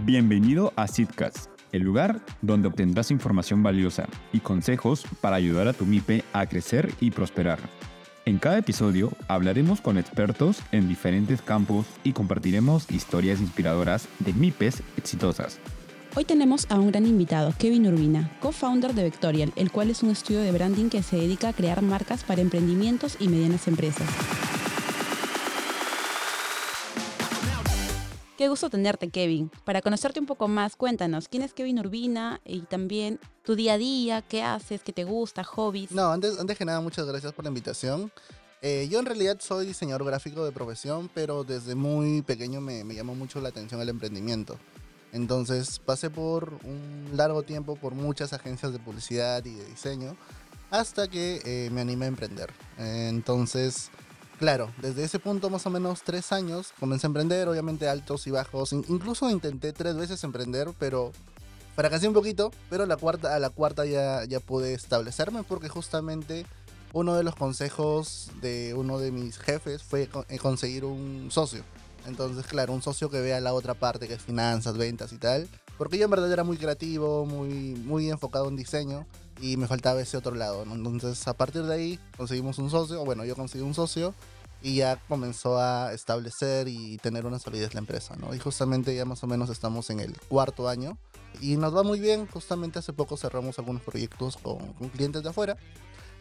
[0.00, 5.84] Bienvenido a Sitcast, el lugar donde obtendrás información valiosa y consejos para ayudar a tu
[5.84, 7.58] MIPE a crecer y prosperar.
[8.24, 14.82] En cada episodio hablaremos con expertos en diferentes campos y compartiremos historias inspiradoras de MIPES
[14.96, 15.58] exitosas.
[16.14, 20.10] Hoy tenemos a un gran invitado, Kevin Urbina, co-founder de Vectorial, el cual es un
[20.10, 24.08] estudio de branding que se dedica a crear marcas para emprendimientos y medianas empresas.
[28.42, 29.52] Qué gusto tenerte, Kevin.
[29.64, 32.40] Para conocerte un poco más, cuéntanos, ¿quién es Kevin Urbina?
[32.44, 35.92] Y también tu día a día, qué haces, qué te gusta, hobbies.
[35.92, 38.10] No, antes, antes que nada, muchas gracias por la invitación.
[38.60, 42.96] Eh, yo en realidad soy diseñador gráfico de profesión, pero desde muy pequeño me, me
[42.96, 44.58] llamó mucho la atención el emprendimiento.
[45.12, 50.16] Entonces pasé por un largo tiempo por muchas agencias de publicidad y de diseño
[50.72, 52.52] hasta que eh, me animé a emprender.
[52.76, 53.92] entonces
[54.42, 58.32] claro, desde ese punto más o menos tres años comencé a emprender, obviamente altos y
[58.32, 58.72] bajos.
[58.72, 61.12] incluso intenté tres veces emprender, pero
[61.76, 66.44] fracasé un poquito, pero la cuarta, a la cuarta ya, ya pude establecerme porque justamente
[66.92, 71.62] uno de los consejos de uno de mis jefes fue eh, conseguir un socio.
[72.08, 75.48] Entonces, claro, un socio que vea la otra parte, que es finanzas, ventas y tal.
[75.78, 79.06] Porque yo en verdad era muy creativo, muy, muy enfocado en diseño
[79.40, 80.62] y me faltaba ese otro lado.
[80.62, 84.14] Entonces, a partir de ahí conseguimos un socio, bueno, yo conseguí un socio
[84.62, 88.34] y ya comenzó a establecer y tener una solidez la empresa, ¿no?
[88.34, 90.96] Y justamente ya más o menos estamos en el cuarto año
[91.40, 92.26] y nos va muy bien.
[92.26, 94.58] Justamente hace poco cerramos algunos proyectos con,
[94.94, 95.56] clientes de afuera.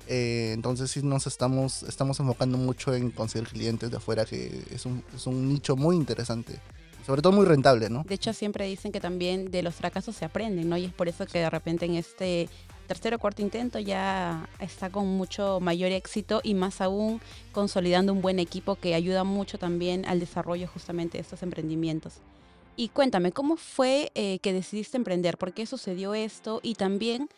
[0.08, 4.86] Eh, entonces sí nos estamos, estamos enfocando mucho en conseguir clientes de afuera, que es
[4.88, 6.60] un, es un nicho muy interesante
[7.06, 8.04] sobre todo muy rentable, ¿no?
[8.08, 10.78] De hecho, siempre dicen que también de los fracasos se aprenden, ¿no?
[10.78, 12.48] Y es por eso que de repente en este
[12.92, 17.22] tercer o cuarto intento ya está con mucho mayor éxito y más aún
[17.54, 22.16] consolidando un buen equipo que ayuda mucho también al desarrollo justamente de estos emprendimientos.
[22.76, 25.38] Y cuéntame, ¿cómo fue eh, que decidiste emprender?
[25.38, 26.60] ¿Por qué sucedió esto?
[26.64, 27.30] Y también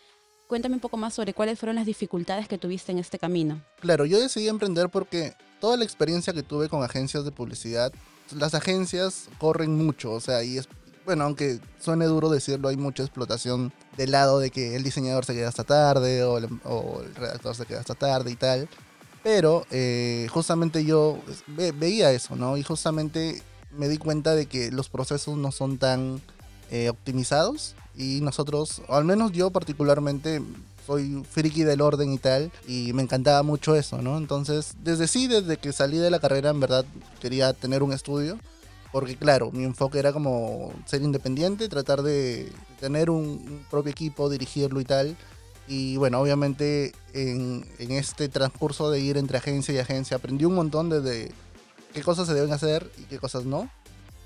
[0.48, 3.62] cuéntame un poco más sobre cuáles fueron las dificultades que tuviste en este camino.
[3.80, 7.94] Claro, yo decidí emprender porque toda la experiencia que tuve con agencias de publicidad,
[8.36, 10.68] las agencias corren mucho, o sea, y es
[11.06, 15.34] bueno, aunque suene duro decirlo, hay mucha explotación del lado de que el diseñador se
[15.34, 18.70] queda hasta tarde o el, redactor se queda hasta tarde y tal.
[19.24, 22.58] Pero eh, justamente yo veía eso, ¿no?
[22.58, 26.22] Y justamente me di cuenta de que los procesos no son tan
[26.72, 30.42] eh, optimizados y nosotros, o al menos yo particularmente,
[30.86, 34.18] soy friki del orden y tal, y me encantaba mucho eso, ¿no?
[34.18, 36.86] Entonces, desde sí, desde que salí de la carrera, en verdad
[37.22, 38.38] quería tener un estudio
[38.94, 42.48] porque claro, mi enfoque era como ser independiente, tratar de
[42.80, 45.18] tener un, propio equipo, dirigirlo y tal.
[45.68, 50.90] Y bueno, obviamente en, este transcurso de ir entre agencia y agencia aprendí un montón
[50.90, 51.32] de,
[51.92, 53.68] qué cosas se deben hacer y qué cosas no.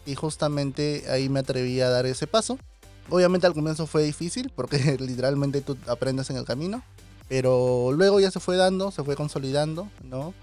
[0.05, 2.59] Y justamente ahí me atreví a dar ese paso.
[3.09, 6.83] Obviamente al comienzo fue difícil porque literalmente tú aprendes en el camino.
[7.29, 10.33] Pero luego ya se fue dando, se fue consolidando, ¿no?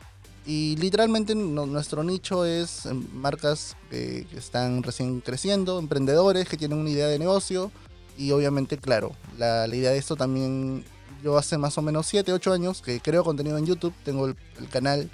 [0.47, 6.91] Y literalmente nuestro nicho es em, marcas que, están recién creciendo, emprendedores que tienen una
[6.91, 7.71] idea de negocio.
[8.19, 10.85] Y obviamente, claro, la, idea de esto también,
[11.23, 14.37] yo hace más o menos 7, 8 años que creo contenido en YouTube, tengo el,
[14.71, 15.11] canal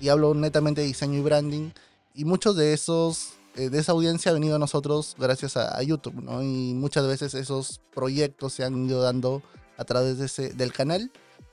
[0.00, 1.70] y hablo netamente de diseño y branding.
[2.14, 6.22] Y muchos de esos, eh, de esa audiencia ha venido a nosotros gracias a, YouTube,
[6.22, 6.42] ¿no?
[6.42, 9.42] Y muchas veces esos proyectos se han ido dando
[9.78, 11.10] a través de ese, del canal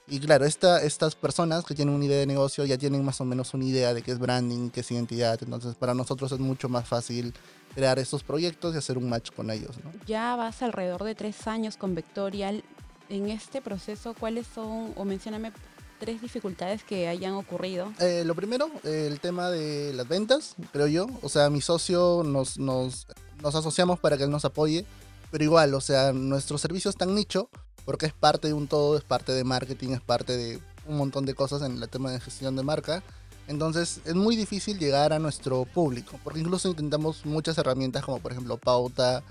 [0.08, 3.26] y claro, esta, estas personas que tienen una idea de negocio ya tienen más o
[3.26, 5.40] menos una idea de qué es branding, qué es identidad.
[5.42, 7.34] Entonces, para nosotros es mucho más fácil
[7.76, 9.78] crear estos proyectos y hacer un match con ellos.
[9.84, 9.92] ¿no?
[10.06, 12.64] Ya vas alrededor de tres años con Vectorial.
[13.10, 15.52] En este proceso, ¿cuáles son, o mencioname
[16.00, 17.94] tres dificultades que hayan ocurrido?
[18.00, 21.08] Eh, lo primero, el tema de las ventas, creo yo.
[21.22, 23.08] O sea, mi socio nos, nos,
[23.42, 24.86] nos asociamos para que él nos apoye,
[25.30, 27.50] pero igual, o sea, nuestro servicio es tan nicho
[27.86, 31.26] porque es parte de un todo, es parte de marketing, es parte de un montón
[31.26, 33.04] de cosas en el tema de gestión de marca.
[33.48, 38.32] Entonces es muy difícil llegar a nuestro público, porque incluso intentamos muchas herramientas como por
[38.32, 39.24] ejemplo Pauta,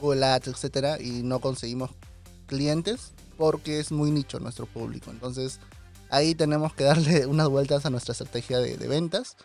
[0.00, 1.90] Google Ads, etcétera, y no conseguimos
[2.46, 5.10] clientes porque es muy nicho nuestro público.
[5.10, 5.60] Entonces
[6.10, 9.36] ahí tenemos que darle unas vueltas a nuestra estrategia de, ventas.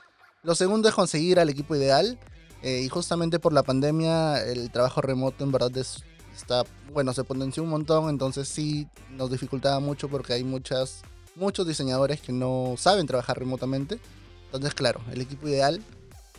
[0.44, 2.20] Lo segundo es conseguir al equipo ideal.
[2.62, 6.64] Eh, y justamente por la pandemia el trabajo remoto en verdad es está,
[6.94, 11.02] bueno, se potenció un montón, entonces sí nos dificultaba mucho porque hay muchas,
[11.36, 14.00] muchos diseñadores que no saben trabajar remotamente.
[14.46, 15.82] Entonces, claro, el equipo ideal.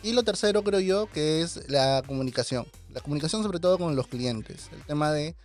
[0.03, 2.65] Y lo tercero creo yo que es la comunicación.
[2.93, 4.69] La comunicación sobre todo con los clientes.
[4.71, 5.35] El tema de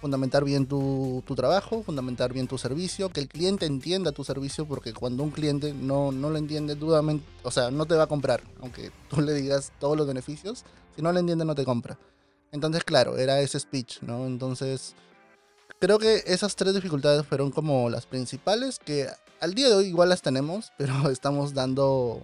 [0.00, 4.66] fundamentar bien tu, tu, trabajo, fundamentar bien tu servicio, que el cliente entienda tu servicio,
[4.66, 8.06] porque cuando un cliente no, no lo entiende, dudamente, o sea, no te va a
[8.06, 10.64] comprar, aunque tú le digas todos los beneficios,
[10.96, 11.98] si no lo entiende no te compra.
[12.52, 14.26] Entonces, claro, era ese speech, ¿no?
[14.26, 14.94] Entonces,
[15.78, 19.06] creo que esas tres dificultades fueron como las principales, que
[19.40, 22.20] al día de hoy igual las tenemos, pero estamos dando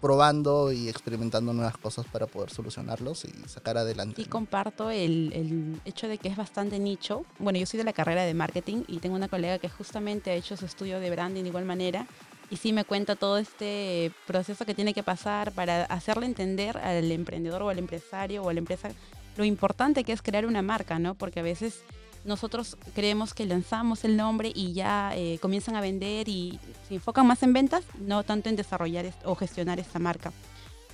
[0.00, 4.20] probando y experimentando nuevas cosas para poder solucionarlos y sacar adelante.
[4.20, 7.24] Y comparto el, el, hecho de que es bastante nicho.
[7.38, 10.34] Bueno, yo soy de la carrera de marketing y tengo una colega que justamente ha
[10.34, 12.06] hecho su estudio de branding de igual manera
[12.50, 17.10] y sí me cuenta todo este proceso que tiene que pasar para hacerle entender al
[17.10, 18.90] emprendedor o al empresario o a la empresa
[19.36, 21.14] lo importante que es crear una marca, ¿no?
[21.14, 21.82] Porque a veces
[22.24, 26.58] nosotros creemos que lanzamos el nombre y ya eh, comienzan a vender y
[26.88, 30.32] se enfocan más en ventas, no tanto en desarrollar o gestionar esta marca.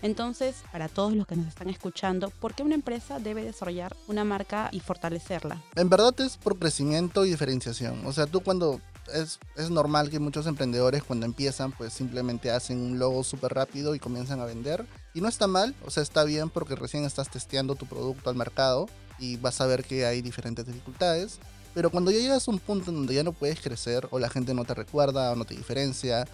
[0.02, 4.24] Entonces, para todos los que nos están escuchando, ¿por qué una empresa debe desarrollar una
[4.24, 5.62] marca y fortalecerla?
[5.76, 8.06] En verdad es por crecimiento y diferenciación.
[8.06, 8.80] O sea, tú cuando
[9.12, 13.94] es, es normal que muchos emprendedores cuando empiezan pues simplemente hacen un logo súper rápido
[13.94, 14.86] y comienzan a vender.
[15.14, 18.36] Y no está mal, o sea, está bien porque recién estás testeando tu producto al
[18.36, 18.88] mercado
[19.18, 21.38] y vas a ver que hay diferentes dificultades.
[21.74, 24.28] Pero cuando ya llegas a un punto en donde ya no puedes crecer o la
[24.28, 26.26] gente no te recuerda o no te diferencia,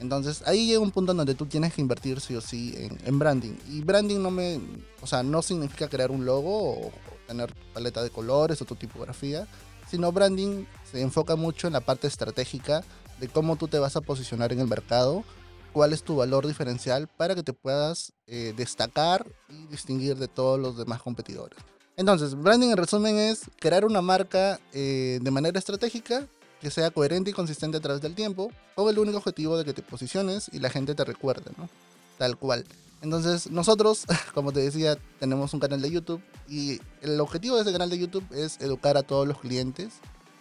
[0.00, 2.74] entonces ahí llega un punto en donde tú tienes que invertir sí o sí
[3.04, 3.54] en, branding.
[3.68, 4.60] Y branding no me,
[5.02, 6.92] o sea, no significa crear un logo o,
[7.26, 9.46] tener paleta de colores o tu tipografía,
[9.90, 12.82] sino branding se enfoca mucho en la parte estratégica
[13.20, 15.24] de cómo tú te vas a posicionar en el mercado,
[15.72, 20.58] cuál es tu valor diferencial para que te puedas eh, destacar y distinguir de todos
[20.58, 21.58] los demás competidores.
[21.96, 26.26] Entonces, branding en resumen es crear una marca eh, de manera estratégica
[26.60, 29.72] que sea coherente y consistente a través del tiempo, con el único objetivo de que
[29.72, 31.68] te posiciones y la gente te recuerde, ¿no?
[32.18, 32.64] Tal cual.
[33.00, 37.72] Entonces, nosotros, como te decía, tenemos un canal de YouTube y el objetivo de ese
[37.72, 39.94] canal de YouTube es educar a todos los clientes,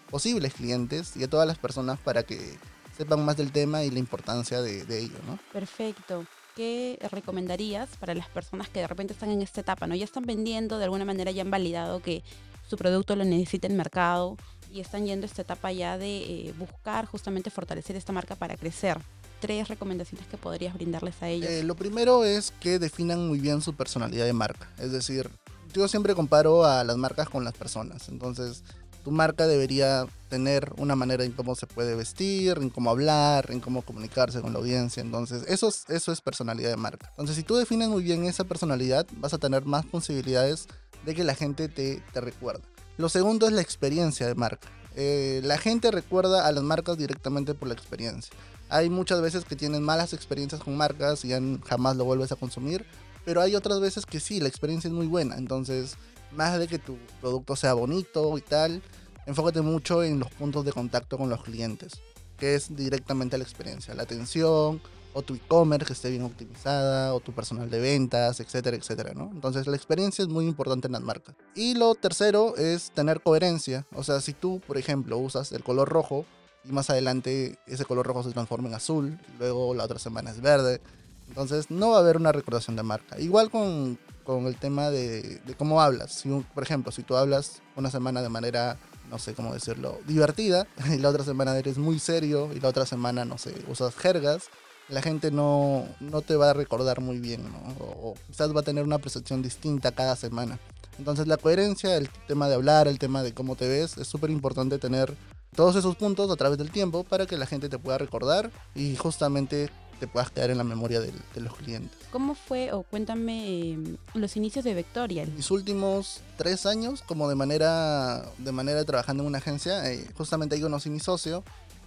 [0.10, 2.58] posibles clientes y a todas las personas para que
[2.96, 5.38] sepan más del tema y la importancia de, de ello, ¿no?
[5.54, 6.26] Perfecto.
[6.58, 9.86] ¿qué recomendarías para las personas que de repente están en esta etapa?
[9.86, 9.94] ¿no?
[9.94, 12.24] Ya están vendiendo, de alguna manera ya han validado que
[12.68, 14.38] su producto lo necesita el mercado
[14.74, 18.58] y están yendo a esta etapa ya de eh, buscar justamente fortalecer esta marca para
[18.58, 18.98] crecer.
[19.40, 21.48] Tres recomendaciones que podrías brindarles a ellos.
[21.48, 24.68] Eh, lo primero es que definan muy bien su personalidad de marca.
[24.80, 25.30] Es decir,
[25.74, 28.10] yo siempre comparo a las marcas con las personas.
[28.10, 28.64] Entonces,
[29.08, 33.62] tu marca debería tener una manera en cómo se puede vestir, en cómo hablar, en
[33.62, 35.00] cómo comunicarse con la audiencia.
[35.00, 37.08] Entonces, eso es, personalidad de marca.
[37.12, 40.68] Entonces, si tú defines muy bien esa personalidad, vas a tener más posibilidades
[41.06, 42.64] de que la gente te, te recuerde.
[42.98, 44.68] Lo segundo es la experiencia de marca.
[44.98, 48.36] Eh, la gente recuerda a las marcas directamente por la experiencia.
[48.68, 52.36] Hay muchas veces que tienen malas experiencias con marcas y ya jamás lo vuelves a
[52.36, 52.86] consumir,
[53.24, 55.38] pero hay otras veces que sí, la experiencia es muy buena.
[55.38, 55.96] Entonces,
[56.32, 58.82] más de que tu producto sea bonito y tal,
[59.26, 61.94] enfócate mucho en los puntos de contacto con los clientes,
[62.38, 64.82] que es directamente la experiencia, la atención,
[65.14, 69.32] o tu e-commerce que esté bien optimizada, o tu personal de ventas, etcétera, etcétera, ¿no?
[69.34, 71.36] Entonces la experiencia es muy importante en las marcas.
[71.56, 75.90] Y lo tercero es tener coherencia, o sea, si tú, por ejemplo, usas el color
[75.90, 76.26] rojo
[76.64, 80.40] y más adelante ese color rojo se transforma en azul, luego la otra semana es
[80.40, 80.82] verde,
[81.28, 83.20] entonces no va a haber una recordación de marca.
[83.20, 83.98] Igual con,
[84.28, 86.26] con el tema de, cómo hablas.
[86.54, 88.78] Por ejemplo, si tú hablas una semana de manera,
[89.10, 92.86] no sé cómo decirlo, divertida, y la otra semana eres muy serio, y la otra
[92.86, 94.50] semana, no sé, usas jergas,
[94.90, 97.86] la gente no, no te va a recordar muy bien, ¿no?
[97.86, 100.60] O, o quizás va a tener una percepción distinta cada semana.
[101.00, 104.30] Entonces la coherencia, el tema de hablar, el tema de cómo te ves, es súper
[104.30, 105.16] importante tener
[105.56, 108.98] todos esos puntos a través del tiempo para que la gente te pueda recordar y
[108.98, 111.98] justamente te puedas quedar en la memoria de, de los clientes.
[112.12, 115.30] ¿Cómo fue, o cuéntame, eh, los inicios de Vectorial?
[115.34, 120.56] Mis últimos tres años, como de manera, de manera trabajando en una agencia, eh, justamente
[120.56, 121.44] ahí conocí mi socio.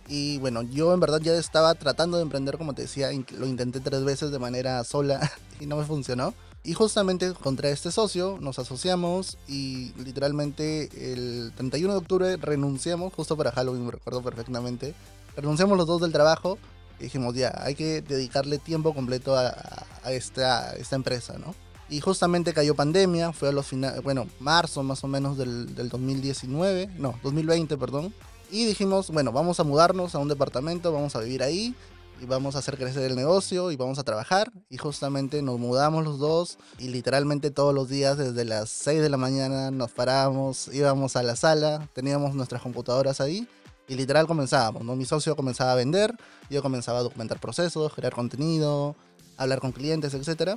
[0.08, 3.80] Y bueno, yo en verdad ya estaba tratando de emprender, como te decía, lo intenté
[3.80, 5.20] tres veces de manera sola
[5.60, 6.34] y no me funcionó.
[6.62, 13.36] Y justamente contra este socio nos asociamos y literalmente el 31 de octubre renunciamos, justo
[13.36, 14.94] para Halloween, me recuerdo perfectamente.
[15.36, 16.58] Renunciamos los dos del trabajo
[17.00, 19.54] dijimos, ya, hay que dedicarle tiempo completo a,
[20.02, 21.54] a, esta, esta empresa, ¿no?
[21.88, 25.88] Y justamente cayó pandemia, fue a los finales, bueno, marzo más o menos del, del
[25.88, 28.14] 2019, no, 2020, perdón.
[28.50, 31.74] Y dijimos, bueno, vamos a mudarnos a un departamento, vamos a vivir ahí
[32.20, 34.52] y vamos a hacer crecer el negocio y vamos a trabajar.
[34.68, 39.08] Y justamente nos mudamos los dos y literalmente todos los días desde las 6 de
[39.08, 43.48] la mañana nos parábamos, íbamos a la sala, teníamos nuestras computadoras ahí
[43.90, 44.94] y literal comenzábamos, ¿no?
[44.94, 46.14] Mi socio comenzaba a vender,
[46.48, 48.94] yo comenzaba a documentar procesos, crear contenido,
[49.36, 50.56] hablar con clientes, etc.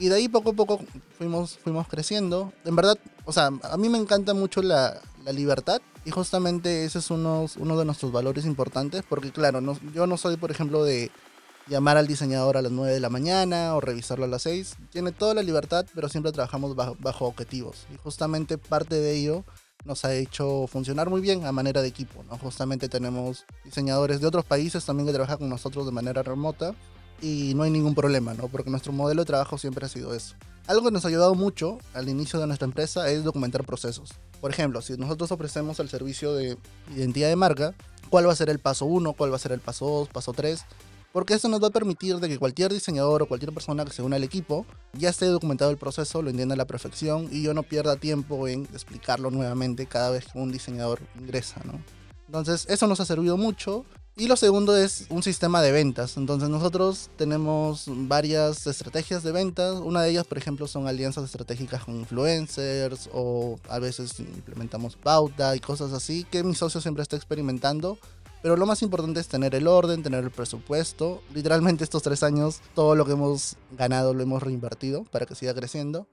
[0.00, 0.80] Y de ahí poco a poco
[1.16, 2.52] fuimos, fuimos creciendo.
[2.64, 6.98] En verdad, o sea, a mí me encanta mucho la, la libertad y justamente ese
[6.98, 10.82] es uno, uno de nuestros valores importantes porque claro, no, yo no soy, por ejemplo,
[10.82, 11.12] de
[11.68, 14.74] llamar al diseñador a las 9 de la mañana o revisarlo a las 6.
[14.90, 17.86] Tiene toda la libertad, pero siempre trabajamos bajo, bajo objetivos.
[17.94, 19.44] Y justamente parte de ello
[19.84, 22.24] nos ha hecho funcionar muy bien a manera de equipo.
[22.30, 22.38] ¿no?
[22.38, 26.74] Justamente tenemos diseñadores de otros países también que trabajan con nosotros de manera remota
[27.20, 28.48] y no hay ningún problema, ¿no?
[28.48, 30.34] porque nuestro modelo de trabajo siempre ha sido eso.
[30.66, 34.10] Algo que nos ha ayudado mucho al inicio de nuestra empresa es documentar procesos.
[34.40, 36.56] Por ejemplo, si nosotros ofrecemos el servicio de
[36.96, 37.74] identidad de marca,
[38.10, 39.12] ¿cuál va a ser el paso 1?
[39.14, 40.08] ¿Cuál va a ser el paso 2?
[40.08, 40.64] ¿Paso 3?
[41.12, 44.02] Porque eso nos va a permitir de que cualquier diseñador o cualquier persona que se
[44.02, 47.54] una al equipo ya esté documentado el proceso, lo entienda a la perfección y yo
[47.54, 51.80] no pierda tiempo en explicarlo nuevamente cada vez que un diseñador ingresa, ¿no?
[52.26, 53.84] Entonces, eso nos ha servido mucho.
[54.14, 56.18] Y lo segundo es un sistema de ventas.
[56.18, 59.80] Entonces nosotros tenemos varias estrategias de ventas.
[59.80, 65.56] Una de ellas, por ejemplo, son alianzas estratégicas con influencers o a veces implementamos pauta
[65.56, 67.98] y cosas así que mi socio siempre está experimentando
[68.42, 71.22] pero lo más importante es tener el orden, tener el presupuesto.
[71.32, 75.54] Literalmente estos tres años, todo lo que hemos ganado lo hemos reinvertido para que siga
[75.54, 76.08] creciendo.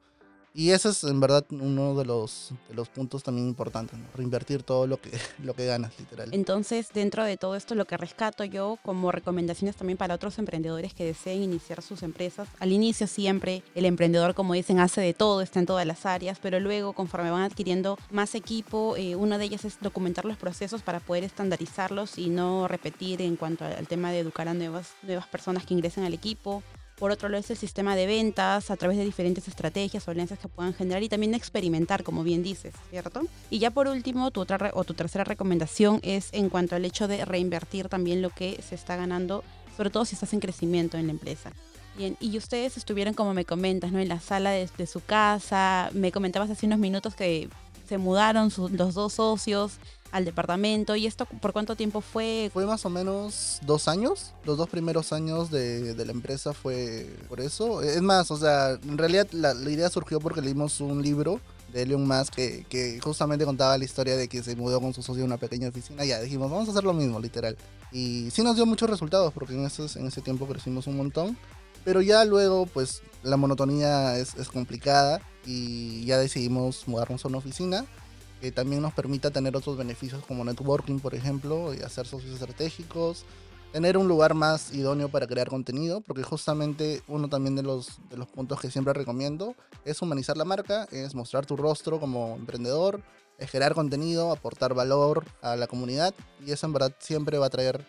[0.54, 4.88] Y ese es en verdad uno de los, de los puntos también importantes, reinvertir todo
[4.88, 5.12] lo que,
[5.44, 6.30] lo que ganas, literal.
[6.32, 10.94] Entonces, dentro de todo esto, lo que rescato yo como recomendaciones también para otros emprendedores
[10.94, 15.42] que deseen iniciar sus empresas, al inicio siempre el emprendedor, como dicen, hace de todo,
[15.42, 19.46] está en todas las áreas, pero luego conforme van adquiriendo más equipo, eh, una de
[19.46, 24.12] ellas es documentar los procesos para poder estandarizarlos y no repetir en cuanto al tema
[24.12, 26.64] de educar a nuevas, nuevas personas que ingresen al equipo
[27.00, 30.38] por otro lado es el sistema de ventas a través de diferentes estrategias o alianzas
[30.38, 33.22] que puedan generar y también experimentar, como bien dices, ¿cierto?
[33.50, 37.08] Y ya por último, tu otra o tu tercera recomendación es en cuanto al hecho
[37.08, 39.46] de reinvertir también lo que se está ganando,
[39.78, 41.54] sobre todo si estás en crecimiento en la empresa.
[41.98, 44.00] Bien, y ustedes estuvieron, como me comentas, ¿no?
[44.00, 45.90] en la sala de, de su casa.
[45.94, 47.50] Me comentabas hace unos minutos que
[47.88, 49.80] se mudaron los dos socios
[50.12, 50.96] al departamento.
[50.96, 52.50] ¿Y esto por cuánto tiempo fue?
[52.54, 54.34] Fue más o menos dos años.
[54.46, 57.82] Los dos primeros años de, de la empresa fue por eso.
[57.82, 61.40] Es más, o sea, en realidad la, idea surgió porque leímos un libro
[61.72, 65.04] de Elon Musk que, que, justamente contaba la historia de que se mudó con su
[65.04, 66.04] socio a una pequeña oficina.
[66.04, 67.58] Ya dijimos, vamos a hacer lo mismo, literal.
[67.92, 71.38] Y sí nos dio muchos resultados porque en ese, en ese tiempo crecimos un montón.
[71.86, 77.38] Pero ya luego, pues la monotonía es, es complicada y ya decidimos mudarnos a una
[77.38, 77.86] oficina
[78.40, 83.26] que también nos permita tener otros beneficios como networking, por ejemplo, y hacer socios estratégicos,
[83.72, 88.18] tener un lugar más idóneo para crear contenido, porque justamente uno también de los, de
[88.18, 89.56] los puntos que siempre recomiendo
[89.86, 93.02] es humanizar la marca, es mostrar tu rostro como emprendedor,
[93.38, 96.14] es crear contenido, aportar valor a la comunidad,
[96.46, 97.80] y eso en verdad siempre va a traer,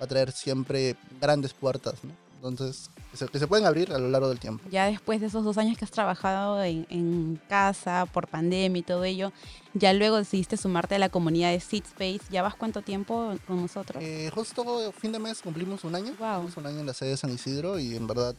[0.00, 2.29] va a traer siempre grandes puertas, ¿no?
[2.48, 2.90] Entonces,
[3.32, 4.64] que se, pueden abrir a lo largo del tiempo.
[4.70, 8.82] Ya después de esos dos años que has trabajado en, en casa, por pandemia y
[8.82, 9.32] todo ello,
[9.74, 12.20] ya luego decidiste sumarte a la comunidad de Seed Space.
[12.30, 14.02] ¿Ya vas cuánto tiempo con nosotros?
[14.02, 16.14] Eh, justo fin de mes cumplimos un año.
[16.18, 16.42] Wow.
[16.42, 18.34] Cumplimos un año en la sede de San Isidro y en verdad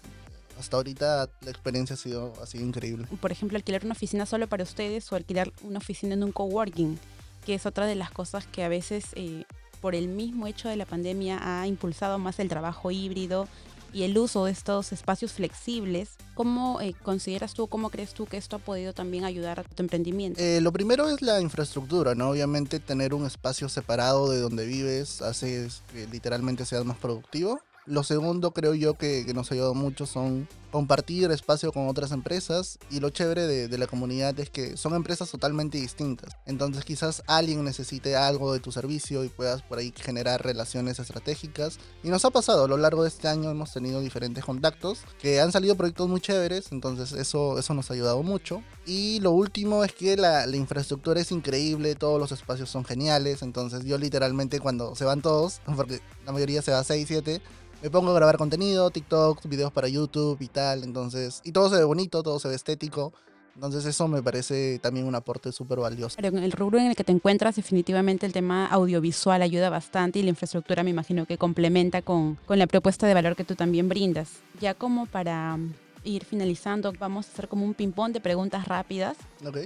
[0.59, 3.07] hasta ahorita la experiencia ha sido, sido increíble.
[3.19, 6.99] Por ejemplo, alquilar una oficina solo para ustedes o alquilar una oficina en un coworking,
[7.45, 9.05] que es otra de las cosas que a veces...
[9.15, 9.43] Eh,
[9.81, 13.47] por el mismo hecho de la pandemia ha impulsado más el trabajo híbrido
[13.93, 16.11] y el uso de estos espacios flexibles.
[16.33, 19.83] ¿Cómo eh, consideras tú, cómo crees tú que esto ha podido también ayudar a tu
[19.83, 20.41] emprendimiento?
[20.41, 22.29] Eh, lo primero es la infraestructura, ¿no?
[22.29, 27.59] Obviamente tener un espacio separado de donde vives hace que literalmente seas más productivo.
[27.85, 32.11] Lo segundo creo yo que, que, nos ha ayudado mucho son compartir espacio con otras
[32.11, 36.35] empresas y lo chévere de, de, la comunidad es que son empresas totalmente distintas.
[36.45, 41.77] Entonces quizás alguien necesite algo de tu servicio y puedas por ahí generar relaciones estratégicas.
[42.03, 45.41] Y nos ha pasado, a lo largo de este año hemos tenido diferentes contactos que
[45.41, 48.63] han salido proyectos muy chéveres, entonces eso, eso nos ha ayudado mucho.
[48.85, 53.41] Y lo último es que la, la infraestructura es increíble, todos los espacios son geniales,
[53.41, 57.41] entonces yo literalmente cuando se van todos, porque la mayoría se va a 6, 7,
[57.81, 61.77] me pongo a grabar contenido, TikTok, videos para YouTube y tal, entonces, y todo se
[61.77, 63.13] ve bonito, todo se ve estético.
[63.55, 66.15] Entonces eso me parece también un aporte súper valioso.
[66.15, 70.19] Pero en el rubro en el que te encuentras, definitivamente el tema audiovisual ayuda bastante
[70.19, 73.55] y la infraestructura me imagino que complementa con, con la propuesta de valor que tú
[73.55, 74.29] también brindas.
[74.61, 75.57] Ya como para
[76.03, 79.17] ir finalizando, vamos a hacer como un ping-pong de preguntas rápidas.
[79.45, 79.57] Ok.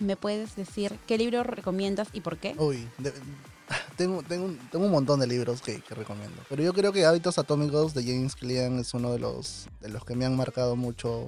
[0.00, 2.54] ¿Me puedes decir qué libro recomiendas y por qué?
[2.58, 3.12] Uy, de,
[3.96, 6.42] tengo, tengo, tengo un montón de libros que, que, recomiendo.
[6.48, 10.04] Pero yo creo que Hábitos Atómicos de James Clear es uno de los, de los
[10.04, 11.26] que me han marcado mucho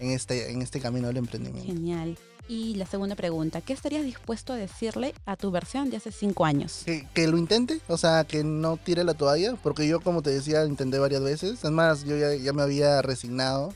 [0.00, 1.72] en este, en este camino del emprendimiento.
[1.72, 2.18] Genial.
[2.48, 6.46] Y la segunda pregunta, ¿qué estarías dispuesto a decirle a tu versión de hace cinco
[6.46, 6.82] años?
[6.86, 10.30] Que, que, lo intente, o sea, que no tire la toalla, porque yo, como te
[10.30, 11.62] decía, intenté varias veces.
[11.62, 13.74] Es más, yo ya, ya me había resignado,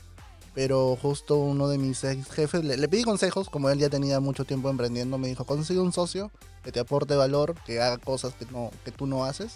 [0.53, 4.19] pero justo uno de mis ex jefes le, le, pedí consejos, como él ya tenía
[4.19, 6.31] mucho tiempo emprendiendo, me dijo, consigue un socio
[6.63, 9.55] que te aporte valor, que haga cosas que, no, que tú no haces.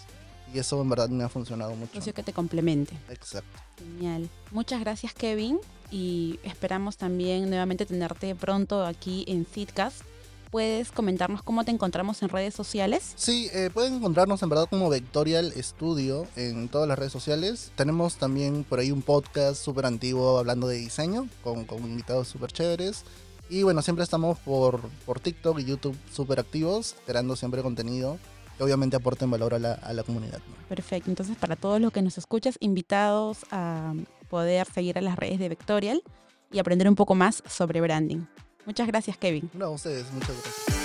[0.53, 1.93] Y eso en verdad me ha funcionado mucho.
[1.95, 2.97] Socio que te complemente.
[3.09, 3.59] Exacto.
[3.77, 4.29] Genial.
[4.51, 5.59] Muchas gracias, Kevin.
[5.91, 10.01] Y esperamos también nuevamente tenerte pronto aquí en Seedcast.
[10.51, 13.13] ¿Puedes comentarnos cómo te encontramos en redes sociales?
[13.15, 17.71] Sí, eh, pueden encontrarnos en verdad como Vectorial Studio en todas las redes sociales.
[17.75, 22.51] Tenemos también por ahí un podcast súper antiguo hablando de diseño con, con invitados súper
[22.51, 23.03] chéveres.
[23.49, 28.17] Y bueno, siempre estamos por, por TikTok y YouTube súper activos, creando siempre contenido
[28.57, 30.39] que obviamente aporten valor a la, a la comunidad.
[30.39, 30.67] ¿no?
[30.67, 31.09] Perfecto.
[31.09, 33.93] Entonces, para todos los que nos escuchas, invitados a
[34.29, 36.01] poder seguir a las redes de Vectorial
[36.51, 38.25] y aprender un poco más sobre branding.
[38.67, 39.49] Muchas gracias, Kevin.
[39.53, 40.77] No, a ustedes, muchas gracias.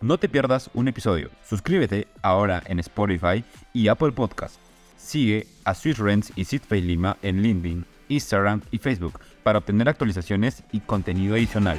[0.00, 1.28] No te pierdas un episodio.
[1.44, 4.54] Suscríbete ahora en Spotify y Apple Podcast.
[4.96, 10.62] Sigue a Swiss Rents y Sitpay Lima en LinkedIn, Instagram y Facebook para obtener actualizaciones
[10.70, 11.78] y contenido adicional.